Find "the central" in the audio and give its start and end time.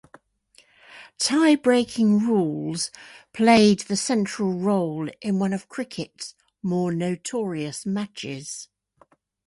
3.81-4.53